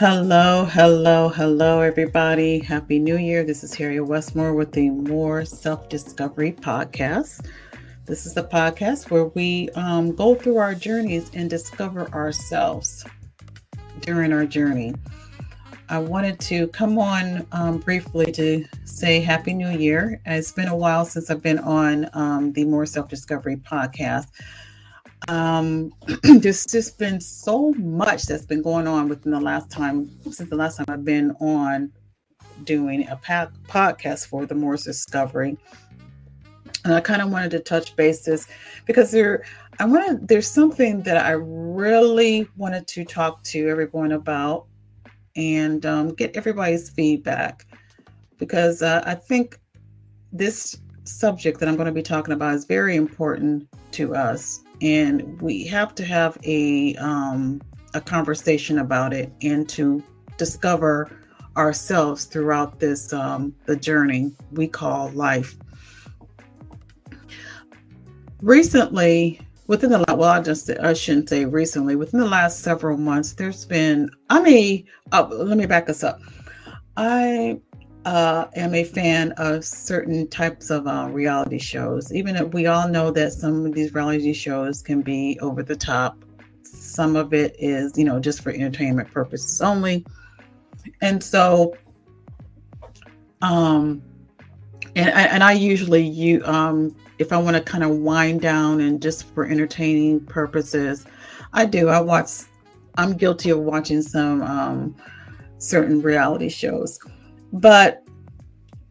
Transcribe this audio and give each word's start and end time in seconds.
Hello, 0.00 0.64
hello, 0.64 1.28
hello, 1.28 1.82
everybody. 1.82 2.58
Happy 2.58 2.98
New 2.98 3.18
Year. 3.18 3.44
This 3.44 3.62
is 3.62 3.74
Harriet 3.74 4.06
Westmore 4.06 4.54
with 4.54 4.72
the 4.72 4.88
Moore 4.88 5.44
Self 5.44 5.90
Discovery 5.90 6.52
Podcast. 6.52 7.46
This 8.06 8.24
is 8.24 8.32
the 8.32 8.44
podcast 8.44 9.10
where 9.10 9.26
we 9.26 9.68
um, 9.74 10.16
go 10.16 10.34
through 10.34 10.56
our 10.56 10.74
journeys 10.74 11.30
and 11.34 11.50
discover 11.50 12.08
ourselves 12.14 13.04
during 14.00 14.32
our 14.32 14.46
journey. 14.46 14.94
I 15.90 15.98
wanted 15.98 16.40
to 16.40 16.68
come 16.68 16.98
on 16.98 17.46
um, 17.52 17.76
briefly 17.76 18.32
to 18.32 18.64
say 18.86 19.20
Happy 19.20 19.52
New 19.52 19.68
Year. 19.68 20.18
It's 20.24 20.50
been 20.50 20.68
a 20.68 20.76
while 20.76 21.04
since 21.04 21.30
I've 21.30 21.42
been 21.42 21.58
on 21.58 22.08
um, 22.14 22.54
the 22.54 22.64
Moore 22.64 22.86
Self 22.86 23.10
Discovery 23.10 23.56
Podcast 23.56 24.28
um 25.28 25.92
there's 26.22 26.64
just 26.66 26.98
been 26.98 27.20
so 27.20 27.72
much 27.72 28.24
that's 28.24 28.46
been 28.46 28.62
going 28.62 28.86
on 28.86 29.08
within 29.08 29.32
the 29.32 29.40
last 29.40 29.70
time 29.70 30.10
since 30.30 30.48
the 30.48 30.56
last 30.56 30.76
time 30.76 30.86
i've 30.88 31.04
been 31.04 31.30
on 31.40 31.92
doing 32.64 33.06
a 33.08 33.16
pa- 33.16 33.50
podcast 33.68 34.26
for 34.26 34.46
the 34.46 34.54
morse 34.54 34.84
discovery. 34.84 35.56
And 36.84 36.94
i 36.94 37.00
kind 37.00 37.20
of 37.20 37.30
wanted 37.30 37.50
to 37.52 37.60
touch 37.60 37.94
bases 37.96 38.48
because 38.86 39.10
there 39.10 39.44
i 39.78 39.84
wanted 39.84 40.26
there's 40.26 40.50
something 40.50 41.02
that 41.02 41.18
i 41.18 41.32
really 41.32 42.48
wanted 42.56 42.86
to 42.88 43.04
talk 43.04 43.42
to 43.44 43.68
everyone 43.68 44.12
about 44.12 44.66
and 45.36 45.86
um, 45.86 46.12
get 46.14 46.36
everybody's 46.36 46.90
feedback. 46.90 47.66
Because 48.38 48.82
uh, 48.82 49.02
i 49.04 49.14
think 49.14 49.58
this 50.32 50.80
subject 51.04 51.60
that 51.60 51.68
i'm 51.68 51.76
going 51.76 51.86
to 51.86 51.92
be 51.92 52.02
talking 52.02 52.32
about 52.32 52.54
is 52.54 52.64
very 52.64 52.96
important 52.96 53.68
to 53.92 54.14
us 54.14 54.60
and 54.80 55.40
we 55.40 55.66
have 55.66 55.94
to 55.96 56.04
have 56.04 56.38
a 56.44 56.94
um, 56.96 57.60
a 57.94 58.00
conversation 58.00 58.78
about 58.78 59.12
it 59.12 59.32
and 59.42 59.68
to 59.68 60.02
discover 60.36 61.10
ourselves 61.56 62.24
throughout 62.24 62.78
this 62.80 63.12
um, 63.12 63.54
the 63.66 63.76
journey 63.76 64.32
we 64.52 64.66
call 64.66 65.10
life. 65.10 65.56
Recently, 68.40 69.40
within 69.66 69.90
the 69.90 70.04
well, 70.08 70.30
I 70.30 70.40
just 70.40 70.70
I 70.70 70.94
shouldn't 70.94 71.28
say 71.28 71.44
recently. 71.44 71.96
Within 71.96 72.20
the 72.20 72.26
last 72.26 72.60
several 72.60 72.96
months, 72.96 73.32
there's 73.32 73.64
been 73.66 74.10
I 74.30 74.40
mean, 74.40 74.86
oh, 75.12 75.28
let 75.30 75.58
me 75.58 75.66
back 75.66 75.88
us 75.88 76.02
up. 76.02 76.20
I 76.96 77.60
uh, 78.04 78.46
am 78.56 78.74
a 78.74 78.84
fan 78.84 79.32
of 79.32 79.64
certain 79.64 80.26
types 80.28 80.70
of 80.70 80.86
uh, 80.86 81.08
reality 81.10 81.58
shows. 81.58 82.12
Even 82.12 82.36
if 82.36 82.52
we 82.52 82.66
all 82.66 82.88
know 82.88 83.10
that 83.10 83.32
some 83.32 83.66
of 83.66 83.74
these 83.74 83.92
reality 83.92 84.32
shows 84.32 84.82
can 84.82 85.02
be 85.02 85.38
over 85.40 85.62
the 85.62 85.76
top, 85.76 86.16
some 86.62 87.16
of 87.16 87.34
it 87.34 87.54
is, 87.58 87.96
you 87.98 88.04
know, 88.04 88.18
just 88.18 88.42
for 88.42 88.50
entertainment 88.50 89.10
purposes 89.10 89.60
only. 89.60 90.04
And 91.02 91.22
so, 91.22 91.76
um, 93.42 94.02
and 94.96 95.10
and 95.10 95.44
I 95.44 95.52
usually 95.52 96.02
you 96.02 96.44
um 96.44 96.96
if 97.18 97.32
I 97.32 97.36
want 97.36 97.56
to 97.56 97.62
kind 97.62 97.84
of 97.84 97.90
wind 97.90 98.40
down 98.40 98.80
and 98.80 99.00
just 99.00 99.32
for 99.34 99.46
entertaining 99.46 100.20
purposes, 100.26 101.06
I 101.52 101.66
do. 101.66 101.88
I 101.88 102.00
watch. 102.00 102.30
I'm 102.96 103.12
guilty 103.12 103.50
of 103.50 103.60
watching 103.60 104.02
some 104.02 104.42
um 104.42 104.96
certain 105.58 106.00
reality 106.00 106.48
shows 106.48 106.98
but 107.52 108.04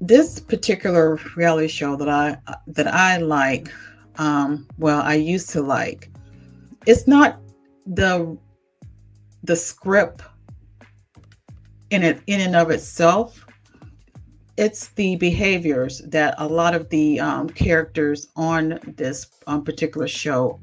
this 0.01 0.39
particular 0.39 1.19
reality 1.35 1.67
show 1.67 1.95
that 1.95 2.09
I 2.09 2.37
that 2.67 2.87
I 2.87 3.17
like, 3.17 3.69
um, 4.17 4.67
well, 4.77 5.01
I 5.01 5.15
used 5.15 5.49
to 5.51 5.61
like, 5.61 6.09
it's 6.85 7.07
not 7.07 7.39
the 7.85 8.37
the 9.43 9.55
script 9.55 10.21
in 11.89 12.03
it 12.03 12.21
in 12.27 12.41
and 12.41 12.55
of 12.55 12.69
itself. 12.71 13.45
It's 14.57 14.89
the 14.89 15.15
behaviors 15.15 15.99
that 15.99 16.35
a 16.37 16.47
lot 16.47 16.75
of 16.75 16.89
the 16.89 17.19
um, 17.19 17.49
characters 17.49 18.27
on 18.35 18.79
this 18.97 19.27
um, 19.47 19.63
particular 19.63 20.07
show 20.07 20.59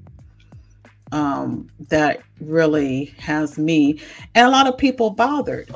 um, 1.12 1.68
that 1.88 2.20
really 2.40 3.06
has 3.16 3.56
me 3.56 4.00
and 4.34 4.46
a 4.46 4.50
lot 4.50 4.66
of 4.66 4.76
people 4.76 5.10
bothered. 5.10 5.74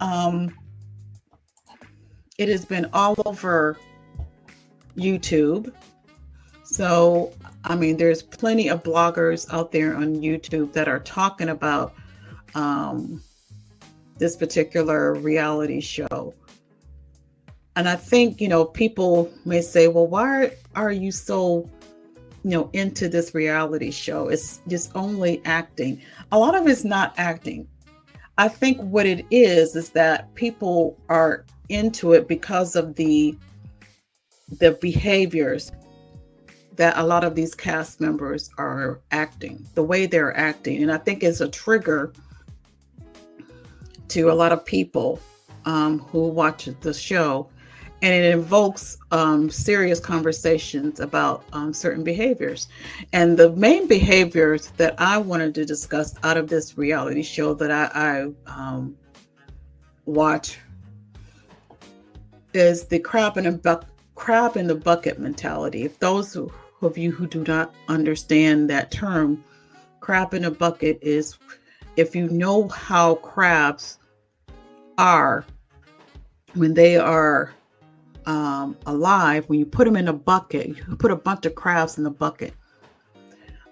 Um, 0.00 0.54
it 2.42 2.48
has 2.48 2.64
been 2.64 2.88
all 2.92 3.14
over 3.24 3.78
YouTube. 4.96 5.72
So, 6.64 7.32
I 7.64 7.76
mean, 7.76 7.96
there's 7.96 8.20
plenty 8.20 8.68
of 8.68 8.82
bloggers 8.82 9.46
out 9.52 9.70
there 9.70 9.94
on 9.94 10.16
YouTube 10.16 10.72
that 10.72 10.88
are 10.88 10.98
talking 10.98 11.50
about 11.50 11.94
um, 12.56 13.22
this 14.18 14.36
particular 14.36 15.14
reality 15.14 15.80
show. 15.80 16.34
And 17.76 17.88
I 17.88 17.94
think, 17.94 18.40
you 18.40 18.48
know, 18.48 18.64
people 18.64 19.32
may 19.44 19.60
say, 19.60 19.86
well, 19.86 20.08
why 20.08 20.52
are 20.74 20.92
you 20.92 21.12
so, 21.12 21.70
you 22.42 22.50
know, 22.50 22.70
into 22.72 23.08
this 23.08 23.36
reality 23.36 23.92
show? 23.92 24.28
It's 24.28 24.60
just 24.66 24.90
only 24.96 25.40
acting. 25.44 26.02
A 26.32 26.38
lot 26.38 26.56
of 26.56 26.66
it's 26.66 26.84
not 26.84 27.14
acting. 27.18 27.68
I 28.36 28.48
think 28.48 28.80
what 28.80 29.06
it 29.06 29.24
is 29.30 29.76
is 29.76 29.90
that 29.90 30.34
people 30.34 30.98
are 31.08 31.46
into 31.68 32.12
it 32.12 32.28
because 32.28 32.76
of 32.76 32.94
the 32.96 33.36
the 34.58 34.72
behaviors 34.80 35.72
that 36.76 36.96
a 36.96 37.02
lot 37.02 37.24
of 37.24 37.34
these 37.34 37.54
cast 37.54 38.00
members 38.00 38.50
are 38.58 39.00
acting, 39.10 39.66
the 39.74 39.82
way 39.82 40.06
they're 40.06 40.36
acting. 40.36 40.82
And 40.82 40.90
I 40.90 40.98
think 40.98 41.22
it's 41.22 41.40
a 41.40 41.48
trigger 41.48 42.12
to 44.08 44.30
a 44.30 44.32
lot 44.32 44.52
of 44.52 44.64
people 44.64 45.20
um, 45.64 46.00
who 46.00 46.28
watch 46.28 46.68
the 46.80 46.94
show. 46.94 47.48
And 48.00 48.12
it 48.12 48.34
invokes 48.34 48.98
um, 49.12 49.48
serious 49.48 50.00
conversations 50.00 50.98
about 50.98 51.44
um, 51.52 51.72
certain 51.72 52.02
behaviors. 52.02 52.66
And 53.12 53.38
the 53.38 53.52
main 53.52 53.86
behaviors 53.86 54.68
that 54.72 54.96
I 54.98 55.18
wanted 55.18 55.54
to 55.54 55.64
discuss 55.64 56.14
out 56.24 56.36
of 56.36 56.48
this 56.48 56.76
reality 56.76 57.22
show 57.22 57.54
that 57.54 57.70
I, 57.70 57.90
I 57.94 58.50
um, 58.50 58.96
watch 60.04 60.58
is 62.54 62.84
the 62.84 62.98
crab 62.98 63.36
in 63.36 63.46
a 63.46 63.52
buck 63.52 63.86
crab 64.14 64.56
in 64.56 64.66
the 64.66 64.74
bucket 64.74 65.18
mentality. 65.18 65.84
If 65.84 65.98
those 65.98 66.36
of 66.36 66.98
you 66.98 67.10
who 67.10 67.26
do 67.26 67.44
not 67.44 67.74
understand 67.88 68.68
that 68.70 68.90
term, 68.90 69.42
crab 70.00 70.34
in 70.34 70.44
a 70.44 70.50
bucket 70.50 70.98
is 71.00 71.38
if 71.96 72.14
you 72.14 72.28
know 72.28 72.68
how 72.68 73.16
crabs 73.16 73.98
are 74.98 75.44
when 76.54 76.74
they 76.74 76.96
are 76.96 77.52
um, 78.26 78.76
alive, 78.86 79.48
when 79.48 79.58
you 79.58 79.66
put 79.66 79.84
them 79.84 79.96
in 79.96 80.08
a 80.08 80.12
bucket, 80.12 80.68
you 80.68 80.96
put 80.96 81.10
a 81.10 81.16
bunch 81.16 81.46
of 81.46 81.54
crabs 81.54 81.98
in 81.98 82.04
the 82.04 82.10
bucket. 82.10 82.54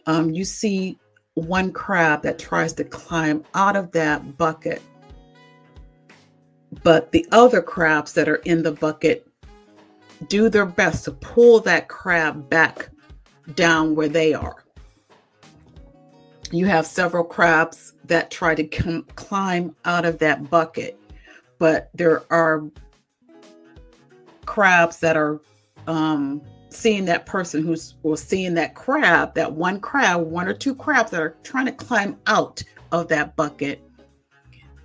Um, 0.06 0.30
you 0.30 0.44
see 0.44 0.98
one 1.34 1.72
crab 1.72 2.22
that 2.22 2.38
tries 2.38 2.72
to 2.74 2.84
climb 2.84 3.44
out 3.54 3.76
of 3.76 3.92
that 3.92 4.36
bucket 4.36 4.82
but 6.82 7.12
the 7.12 7.26
other 7.32 7.60
crabs 7.60 8.12
that 8.14 8.28
are 8.28 8.42
in 8.46 8.62
the 8.62 8.72
bucket 8.72 9.26
do 10.28 10.48
their 10.48 10.66
best 10.66 11.04
to 11.04 11.12
pull 11.12 11.60
that 11.60 11.88
crab 11.88 12.48
back 12.48 12.90
down 13.54 13.94
where 13.94 14.08
they 14.08 14.34
are. 14.34 14.64
You 16.50 16.66
have 16.66 16.86
several 16.86 17.24
crabs 17.24 17.94
that 18.04 18.30
try 18.30 18.54
to 18.54 18.64
climb 19.14 19.74
out 19.84 20.04
of 20.04 20.18
that 20.18 20.50
bucket, 20.50 20.98
but 21.58 21.90
there 21.94 22.24
are 22.30 22.64
crabs 24.46 24.98
that 24.98 25.16
are 25.16 25.40
um, 25.86 26.42
seeing 26.70 27.04
that 27.04 27.24
person 27.26 27.62
who's 27.62 27.94
or 28.02 28.16
seeing 28.16 28.54
that 28.54 28.74
crab, 28.74 29.34
that 29.34 29.52
one 29.52 29.80
crab, 29.80 30.22
one 30.22 30.48
or 30.48 30.54
two 30.54 30.74
crabs 30.74 31.12
that 31.12 31.22
are 31.22 31.36
trying 31.42 31.66
to 31.66 31.72
climb 31.72 32.18
out 32.26 32.62
of 32.92 33.08
that 33.08 33.36
bucket 33.36 33.80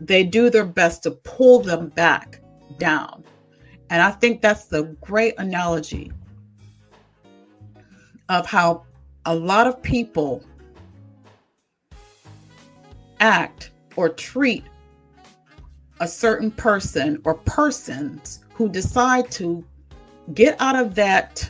they 0.01 0.23
do 0.23 0.49
their 0.49 0.65
best 0.65 1.03
to 1.03 1.11
pull 1.11 1.59
them 1.59 1.89
back 1.89 2.41
down. 2.77 3.23
And 3.89 4.01
I 4.01 4.11
think 4.11 4.41
that's 4.41 4.65
the 4.65 4.83
great 5.01 5.35
analogy 5.37 6.11
of 8.29 8.45
how 8.45 8.83
a 9.25 9.35
lot 9.35 9.67
of 9.67 9.81
people 9.81 10.43
act 13.19 13.71
or 13.95 14.09
treat 14.09 14.63
a 15.99 16.07
certain 16.07 16.51
person 16.51 17.21
or 17.23 17.35
persons 17.35 18.43
who 18.53 18.67
decide 18.67 19.31
to 19.31 19.63
get 20.33 20.59
out 20.59 20.75
of 20.75 20.95
that 20.95 21.49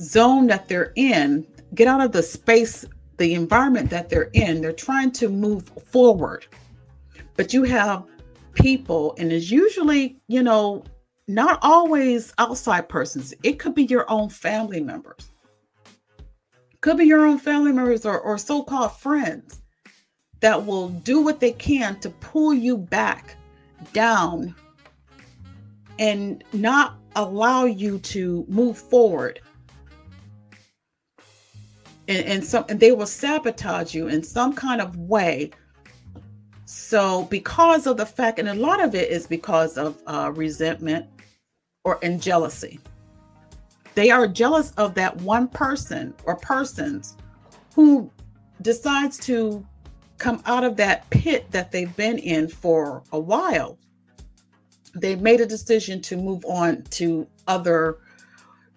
zone 0.00 0.46
that 0.46 0.68
they're 0.68 0.92
in, 0.96 1.46
get 1.74 1.88
out 1.88 2.00
of 2.00 2.12
the 2.12 2.22
space 2.22 2.84
the 3.18 3.34
environment 3.34 3.90
that 3.90 4.08
they're 4.08 4.30
in, 4.32 4.60
they're 4.60 4.72
trying 4.72 5.10
to 5.12 5.28
move 5.28 5.70
forward. 5.90 6.46
But 7.36 7.52
you 7.52 7.64
have 7.64 8.04
people, 8.54 9.14
and 9.18 9.32
it's 9.32 9.50
usually, 9.50 10.18
you 10.28 10.42
know, 10.42 10.84
not 11.28 11.58
always 11.62 12.32
outside 12.38 12.88
persons. 12.88 13.34
It 13.42 13.58
could 13.58 13.74
be 13.74 13.84
your 13.84 14.10
own 14.10 14.28
family 14.28 14.80
members. 14.80 15.30
Could 16.80 16.98
be 16.98 17.04
your 17.04 17.26
own 17.26 17.38
family 17.38 17.72
members 17.72 18.06
or, 18.06 18.20
or 18.20 18.38
so-called 18.38 18.96
friends 18.96 19.62
that 20.40 20.64
will 20.64 20.90
do 20.90 21.22
what 21.22 21.40
they 21.40 21.52
can 21.52 21.98
to 22.00 22.10
pull 22.10 22.54
you 22.54 22.76
back 22.76 23.36
down 23.92 24.54
and 25.98 26.44
not 26.52 26.98
allow 27.16 27.64
you 27.64 27.98
to 27.98 28.44
move 28.48 28.78
forward. 28.78 29.40
And, 32.08 32.24
and 32.26 32.44
some 32.44 32.64
and 32.68 32.78
they 32.78 32.92
will 32.92 33.06
sabotage 33.06 33.94
you 33.94 34.08
in 34.08 34.22
some 34.22 34.52
kind 34.52 34.80
of 34.80 34.96
way. 34.96 35.50
So 36.64 37.24
because 37.24 37.86
of 37.86 37.96
the 37.96 38.06
fact, 38.06 38.38
and 38.38 38.48
a 38.48 38.54
lot 38.54 38.82
of 38.82 38.94
it 38.94 39.10
is 39.10 39.26
because 39.26 39.76
of 39.76 39.96
uh, 40.06 40.32
resentment 40.34 41.06
or 41.84 41.98
and 42.02 42.20
jealousy. 42.20 42.80
They 43.94 44.10
are 44.10 44.28
jealous 44.28 44.72
of 44.72 44.94
that 44.94 45.16
one 45.22 45.48
person 45.48 46.12
or 46.24 46.36
persons 46.36 47.16
who 47.74 48.10
decides 48.60 49.18
to 49.20 49.64
come 50.18 50.42
out 50.46 50.64
of 50.64 50.76
that 50.76 51.08
pit 51.10 51.50
that 51.50 51.70
they've 51.70 51.94
been 51.96 52.18
in 52.18 52.48
for 52.48 53.02
a 53.12 53.18
while. 53.18 53.78
They 54.94 55.14
made 55.14 55.40
a 55.40 55.46
decision 55.46 56.00
to 56.02 56.16
move 56.16 56.44
on 56.46 56.82
to 56.90 57.26
other 57.46 57.98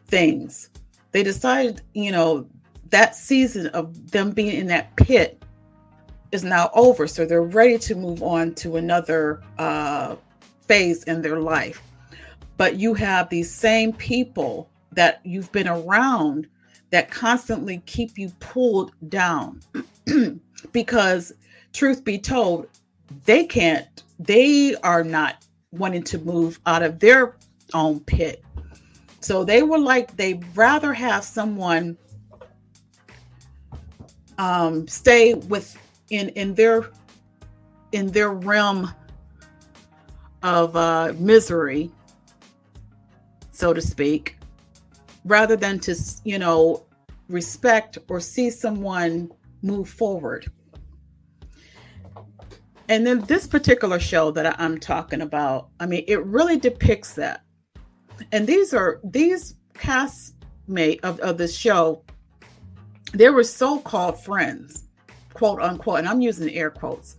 things. 0.07 0.69
They 1.11 1.23
decided, 1.23 1.81
you 1.93 2.11
know, 2.11 2.47
that 2.89 3.15
season 3.15 3.67
of 3.67 4.11
them 4.11 4.31
being 4.31 4.55
in 4.55 4.67
that 4.67 4.95
pit 4.95 5.43
is 6.31 6.43
now 6.43 6.69
over. 6.73 7.07
So 7.07 7.25
they're 7.25 7.41
ready 7.41 7.77
to 7.79 7.95
move 7.95 8.21
on 8.23 8.53
to 8.55 8.77
another 8.77 9.41
uh, 9.57 10.15
phase 10.67 11.03
in 11.03 11.21
their 11.21 11.39
life. 11.39 11.81
But 12.57 12.75
you 12.75 12.93
have 12.93 13.29
these 13.29 13.53
same 13.53 13.93
people 13.93 14.69
that 14.91 15.21
you've 15.23 15.51
been 15.51 15.67
around 15.67 16.47
that 16.91 17.11
constantly 17.11 17.81
keep 17.85 18.17
you 18.17 18.31
pulled 18.39 18.91
down 19.09 19.61
because 20.71 21.33
truth 21.73 22.03
be 22.03 22.17
told 22.17 22.67
they 23.25 23.45
can't 23.45 24.03
they 24.19 24.75
are 24.77 25.03
not 25.03 25.45
wanting 25.71 26.03
to 26.03 26.17
move 26.19 26.59
out 26.65 26.83
of 26.83 26.99
their 26.99 27.35
own 27.73 27.99
pit 28.01 28.43
so 29.19 29.43
they 29.43 29.61
were 29.61 29.77
like 29.77 30.15
they'd 30.15 30.43
rather 30.55 30.93
have 30.93 31.23
someone 31.23 31.97
um 34.39 34.87
stay 34.87 35.35
with 35.35 35.77
in 36.09 36.29
in 36.29 36.55
their 36.55 36.89
in 37.91 38.07
their 38.07 38.31
realm 38.31 38.91
of 40.41 40.75
uh 40.75 41.13
misery 41.19 41.91
so 43.51 43.73
to 43.73 43.81
speak 43.81 44.39
rather 45.25 45.55
than 45.55 45.79
to, 45.79 45.95
you 46.23 46.39
know, 46.39 46.85
respect 47.27 47.97
or 48.07 48.19
see 48.19 48.49
someone 48.49 49.29
move 49.61 49.89
forward. 49.89 50.51
And 52.87 53.05
then 53.05 53.19
this 53.21 53.45
particular 53.45 53.99
show 53.99 54.31
that 54.31 54.59
I'm 54.59 54.79
talking 54.79 55.21
about, 55.21 55.69
I 55.79 55.85
mean, 55.85 56.03
it 56.07 56.25
really 56.25 56.57
depicts 56.57 57.13
that. 57.15 57.43
And 58.31 58.47
these 58.47 58.73
are 58.73 58.99
these 59.03 59.55
castmate 59.75 61.01
of, 61.03 61.19
of 61.19 61.37
the 61.37 61.47
show, 61.47 62.03
they 63.13 63.29
were 63.29 63.43
so-called 63.43 64.19
friends, 64.23 64.85
quote 65.33 65.61
unquote, 65.61 65.99
and 65.99 66.07
I'm 66.07 66.21
using 66.21 66.49
air 66.51 66.69
quotes, 66.69 67.17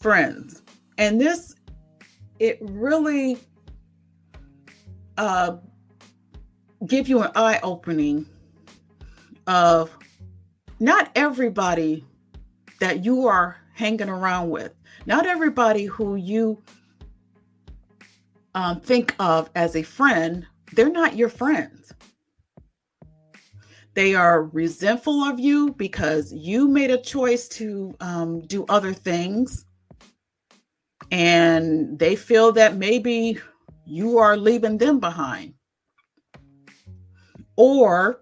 friends. 0.00 0.62
And 0.98 1.20
this, 1.20 1.54
it 2.38 2.58
really 2.60 3.38
uh, 5.16 5.56
give 6.86 7.08
you 7.08 7.22
an 7.22 7.30
eye 7.34 7.60
opening 7.62 8.26
of 9.46 9.96
not 10.80 11.10
everybody 11.14 12.04
that 12.80 13.04
you 13.04 13.26
are 13.26 13.56
hanging 13.74 14.08
around 14.08 14.50
with, 14.50 14.72
not 15.06 15.26
everybody 15.26 15.84
who 15.86 16.16
you 16.16 16.62
um, 18.54 18.80
think 18.80 19.14
of 19.18 19.50
as 19.54 19.76
a 19.76 19.82
friend, 19.82 20.46
they're 20.72 20.90
not 20.90 21.16
your 21.16 21.28
friends. 21.28 21.92
They 23.94 24.14
are 24.14 24.44
resentful 24.44 25.24
of 25.24 25.40
you 25.40 25.72
because 25.72 26.32
you 26.32 26.68
made 26.68 26.90
a 26.90 26.98
choice 26.98 27.48
to 27.48 27.94
um, 28.00 28.40
do 28.42 28.64
other 28.68 28.92
things. 28.92 29.64
And 31.10 31.98
they 31.98 32.16
feel 32.16 32.52
that 32.52 32.76
maybe 32.76 33.40
you 33.84 34.18
are 34.18 34.36
leaving 34.36 34.78
them 34.78 35.00
behind 35.00 35.54
or 37.58 38.20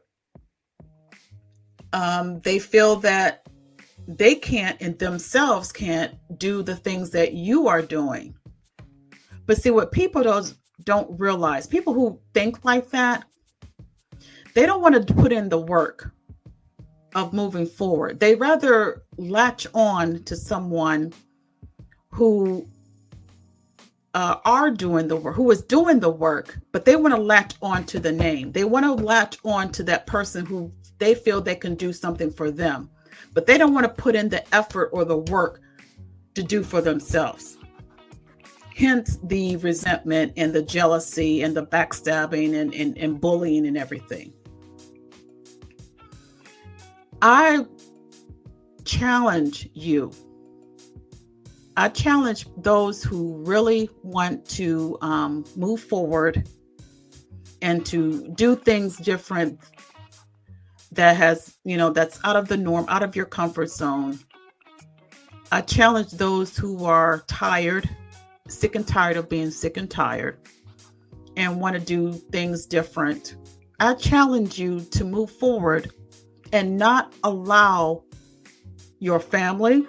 um, 1.93 2.41
they 2.41 2.59
feel 2.59 2.97
that 2.97 3.47
they 4.09 4.35
can't 4.35 4.81
and 4.81 4.99
themselves 4.99 5.71
can't 5.73 6.15
do 6.39 6.63
the 6.63 6.75
things 6.75 7.11
that 7.11 7.35
you 7.35 7.69
are 7.69 7.83
doing. 7.83 8.35
But 9.45 9.59
see, 9.59 9.71
what 9.71 9.93
people 9.93 10.23
don't 10.23 10.55
don't 10.85 11.19
realize, 11.19 11.67
people 11.67 11.93
who 11.93 12.19
think 12.33 12.65
like 12.65 12.89
that, 12.91 13.25
they 14.56 14.64
don't 14.64 14.81
want 14.81 15.06
to 15.06 15.14
put 15.14 15.32
in 15.32 15.50
the 15.50 15.58
work 15.58 16.11
of 17.14 17.35
moving 17.35 17.67
forward. 17.67 18.19
They 18.19 18.35
rather 18.35 19.03
latch 19.19 19.67
on 19.75 20.23
to 20.25 20.35
someone 20.35 21.12
who 22.08 22.67
uh, 24.14 24.37
are 24.47 24.70
doing 24.70 25.08
the 25.08 25.17
work, 25.17 25.37
who 25.37 25.50
is 25.50 25.61
doing 25.61 26.00
the 26.00 26.08
work, 26.08 26.58
but 26.73 26.87
they 26.87 26.97
want 26.97 27.14
to 27.14 27.20
latch 27.20 27.55
on 27.61 27.85
to 27.85 28.00
the 28.00 28.11
name. 28.11 28.50
They 28.50 28.64
want 28.64 28.87
to 28.87 28.94
latch 28.94 29.37
on 29.44 29.73
to 29.73 29.82
that 29.82 30.06
person 30.06 30.47
who 30.47 30.73
they 30.97 31.14
feel 31.14 31.43
they 31.43 31.55
can 31.55 31.75
do 31.75 31.93
something 31.93 32.31
for 32.31 32.50
them, 32.50 32.88
but 33.35 33.44
they 33.44 33.58
don't 33.58 33.75
want 33.75 33.85
to 33.85 34.03
put 34.03 34.14
in 34.14 34.31
the 34.31 34.43
effort 34.55 34.88
or 34.91 35.05
the 35.05 35.19
work 35.19 35.61
to 36.35 36.43
do 36.43 36.62
for 36.62 36.81
themselves. 36.81 37.58
Hence 38.75 39.19
the 39.23 39.56
resentment 39.56 40.32
and 40.38 40.55
the 40.55 40.62
jealousy 40.62 41.43
and 41.43 41.55
the 41.55 41.67
backstabbing 41.67 42.55
and, 42.55 42.75
and, 42.75 42.97
and 42.97 43.20
bullying 43.20 43.67
and 43.67 43.76
everything. 43.76 44.32
I 47.28 47.67
challenge 48.84 49.69
you 49.75 50.12
I 51.76 51.90
challenge 51.90 52.46
those 52.56 53.02
who 53.02 53.43
really 53.44 53.90
want 54.02 54.49
to 54.50 54.96
um, 55.02 55.44
move 55.56 55.81
forward 55.81 56.49
and 57.61 57.84
to 57.87 58.28
do 58.28 58.56
things 58.56 58.96
different 58.96 59.61
that 60.93 61.17
has, 61.17 61.58
you 61.64 61.76
know, 61.76 61.90
that's 61.90 62.19
out 62.25 62.37
of 62.37 62.49
the 62.49 62.56
norm, 62.56 62.87
out 62.88 63.02
of 63.02 63.14
your 63.14 63.26
comfort 63.26 63.69
zone. 63.69 64.19
I 65.52 65.61
challenge 65.61 66.12
those 66.12 66.56
who 66.56 66.86
are 66.86 67.24
tired, 67.27 67.89
sick 68.48 68.74
and 68.74 68.89
tired 68.89 69.19
of 69.19 69.29
being 69.29 69.51
sick 69.51 69.77
and 69.77 69.91
tired, 69.91 70.39
and 71.36 71.60
want 71.60 71.74
to 71.74 71.81
do 71.81 72.12
things 72.12 72.65
different. 72.65 73.36
I 73.81 73.94
challenge 73.94 74.58
you 74.58 74.81
to 74.81 75.05
move 75.05 75.31
forward 75.31 75.93
and 76.53 76.76
not 76.76 77.12
allow 77.24 78.03
your 78.98 79.20
family, 79.20 79.86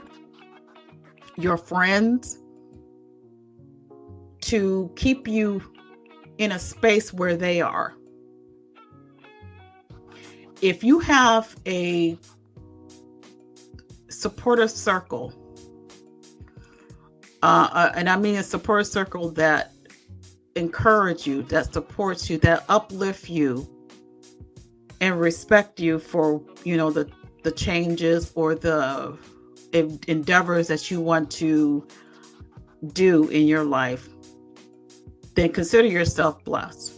your 1.38 1.58
friends 1.58 2.40
to 4.42 4.92
keep 4.96 5.28
you 5.28 5.62
in 6.38 6.52
a 6.52 6.60
space 6.60 7.14
where 7.14 7.36
they 7.36 7.62
are. 7.62 7.96
If 10.62 10.84
you 10.84 11.00
have 11.00 11.56
a 11.68 12.18
supportive 14.10 14.72
circle, 14.72 15.34
uh, 17.44 17.70
uh, 17.72 17.92
and 17.96 18.10
I 18.10 18.18
mean 18.18 18.36
a 18.36 18.44
supportive 18.44 18.88
circle 18.88 19.30
that 19.32 19.74
encourage 20.56 21.28
you, 21.28 21.44
that 21.44 21.72
supports 21.74 22.30
you, 22.30 22.38
that 22.40 22.66
uplift 22.68 23.30
you, 23.30 23.70
and 25.02 25.20
respect 25.20 25.80
you 25.80 26.00
for 26.00 26.42
you 26.64 26.78
know 26.78 26.92
the 26.92 27.10
the 27.44 27.52
changes 27.52 28.32
or 28.36 28.56
the 28.56 29.18
endeavors 29.74 30.68
that 30.68 30.90
you 30.90 31.00
want 31.02 31.30
to 31.32 31.88
do 32.94 33.28
in 33.30 33.48
your 33.48 33.64
life, 33.64 34.10
then 35.36 35.52
consider 35.52 35.88
yourself 35.88 36.44
blessed. 36.44 36.94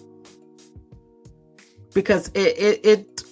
Because 1.94 2.30
it, 2.30 2.58
it, 2.58 2.86
it 2.86 3.24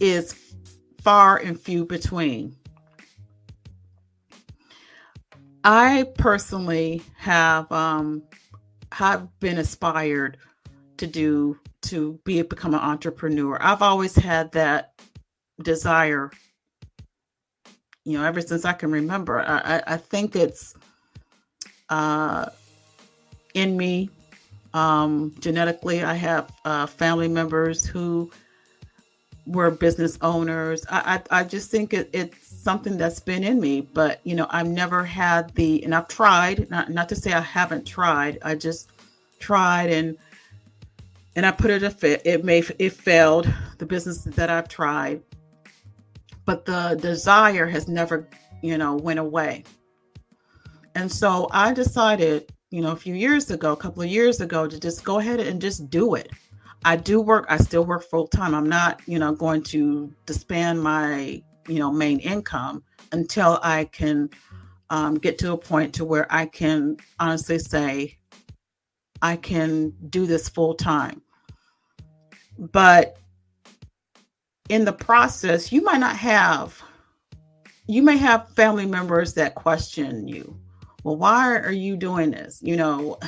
is 0.00 0.54
far 1.02 1.38
and 1.38 1.58
few 1.58 1.84
between. 1.84 2.54
I 5.64 6.04
personally 6.16 7.02
have 7.16 7.70
um, 7.72 8.22
have 8.92 9.28
been 9.40 9.58
inspired 9.58 10.36
to 10.98 11.06
do 11.06 11.58
to 11.86 12.18
be 12.24 12.42
become 12.42 12.74
an 12.74 12.80
entrepreneur. 12.80 13.58
I've 13.60 13.82
always 13.82 14.14
had 14.14 14.52
that 14.52 14.92
desire 15.62 16.30
you 18.06 18.16
know, 18.16 18.24
ever 18.24 18.40
since 18.40 18.64
I 18.64 18.72
can 18.72 18.92
remember. 18.92 19.40
I, 19.40 19.82
I, 19.84 19.96
think 19.96 20.36
it's 20.36 20.76
uh, 21.90 22.46
in 23.54 23.76
me 23.76 24.10
um, 24.72 25.34
genetically. 25.40 26.04
I 26.04 26.14
have 26.14 26.52
uh, 26.64 26.86
family 26.86 27.26
members 27.26 27.84
who 27.84 28.30
were 29.44 29.72
business 29.72 30.18
owners. 30.22 30.86
I, 30.88 31.20
I, 31.30 31.40
I 31.40 31.44
just 31.44 31.68
think 31.68 31.94
it, 31.94 32.08
it's 32.12 32.46
something 32.46 32.96
that's 32.96 33.18
been 33.18 33.42
in 33.42 33.60
me, 33.60 33.80
but 33.80 34.20
you 34.22 34.36
know, 34.36 34.46
I've 34.50 34.68
never 34.68 35.04
had 35.04 35.52
the, 35.56 35.82
and 35.82 35.92
I've 35.92 36.06
tried, 36.06 36.70
not, 36.70 36.90
not 36.90 37.08
to 37.08 37.16
say 37.16 37.32
I 37.32 37.40
haven't 37.40 37.88
tried, 37.88 38.38
I 38.42 38.54
just 38.54 38.90
tried 39.40 39.90
and, 39.90 40.16
and 41.36 41.46
I 41.46 41.52
put 41.52 41.70
it 41.70 41.82
a 41.84 41.90
fit. 41.90 42.22
It 42.24 42.44
may, 42.44 42.64
it 42.78 42.92
failed 42.92 43.52
the 43.78 43.86
business 43.86 44.24
that 44.24 44.50
I've 44.50 44.68
tried, 44.68 45.22
but 46.44 46.64
the 46.64 46.98
desire 47.00 47.66
has 47.66 47.86
never, 47.86 48.28
you 48.62 48.76
know, 48.76 48.96
went 48.96 49.20
away. 49.20 49.64
And 50.96 51.12
so 51.12 51.48
I 51.52 51.72
decided, 51.72 52.52
you 52.70 52.80
know, 52.80 52.92
a 52.92 52.96
few 52.96 53.14
years 53.14 53.50
ago, 53.50 53.72
a 53.72 53.76
couple 53.76 54.02
of 54.02 54.08
years 54.08 54.40
ago, 54.40 54.66
to 54.66 54.80
just 54.80 55.04
go 55.04 55.20
ahead 55.20 55.38
and 55.38 55.60
just 55.60 55.88
do 55.90 56.14
it. 56.14 56.30
I 56.84 56.96
do 56.96 57.20
work, 57.20 57.46
I 57.48 57.58
still 57.58 57.84
work 57.84 58.02
full 58.02 58.26
time. 58.26 58.54
I'm 58.54 58.68
not, 58.68 59.00
you 59.06 59.18
know, 59.18 59.32
going 59.32 59.62
to 59.64 60.12
disband 60.24 60.82
my 60.82 61.42
you 61.68 61.78
know 61.78 61.90
main 61.92 62.18
income 62.20 62.82
until 63.12 63.58
I 63.62 63.84
can 63.84 64.30
um, 64.90 65.16
get 65.16 65.38
to 65.38 65.52
a 65.52 65.58
point 65.58 65.94
to 65.94 66.04
where 66.04 66.26
I 66.30 66.46
can 66.46 66.96
honestly 67.18 67.58
say 67.58 68.18
I 69.22 69.36
can 69.36 69.92
do 70.10 70.26
this 70.26 70.48
full 70.48 70.74
time. 70.74 71.22
But 72.58 73.16
in 74.68 74.84
the 74.84 74.92
process, 74.92 75.70
you 75.70 75.82
might 75.82 76.00
not 76.00 76.16
have 76.16 76.82
you 77.86 78.02
may 78.02 78.16
have 78.16 78.48
family 78.50 78.86
members 78.86 79.34
that 79.34 79.54
question 79.54 80.26
you. 80.26 80.58
Well, 81.04 81.16
why 81.16 81.56
are 81.56 81.72
you 81.72 81.96
doing 81.96 82.32
this? 82.32 82.60
You 82.62 82.76
know, 82.76 83.18